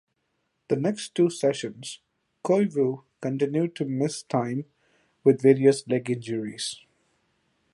The 0.69 0.77
next 0.77 1.13
two 1.13 1.29
seasons, 1.29 1.99
Koivu 2.43 3.03
continued 3.21 3.75
to 3.75 3.85
miss 3.85 4.23
time 4.23 4.65
with 5.23 5.43
various 5.43 5.87
leg 5.87 6.09
injuries. 6.09 6.81